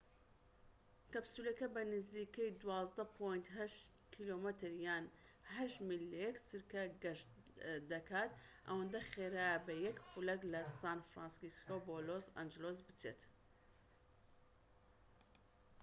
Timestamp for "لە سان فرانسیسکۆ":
10.53-11.75